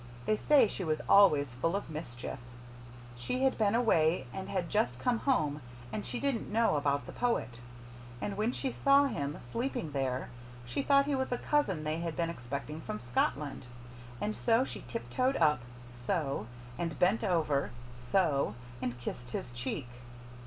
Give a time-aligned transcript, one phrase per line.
[0.25, 2.39] They say she was always full of mischief.
[3.15, 5.61] She had been away and had just come home,
[5.93, 7.59] and she didn't know about the Poet.
[8.19, 10.29] But when she saw him, sleeping there,
[10.65, 13.67] she thought he was a cousin they had been expecting from Scotland.
[14.19, 15.59] And she tiptoed up
[15.91, 16.47] so
[16.79, 19.87] and bent over so and kissed his cheek.